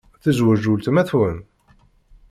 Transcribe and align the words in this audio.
Tezweǧ 0.23 0.63
weltma-twen? 0.67 1.37